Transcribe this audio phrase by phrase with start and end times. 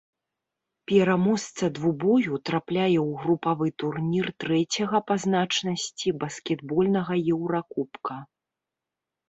[0.91, 8.15] Пераможца двубою трапляе ў групавы турнір трэцяга па значнасці баскетбольнага еўракубка.